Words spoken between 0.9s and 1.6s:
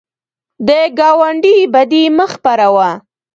ګاونډي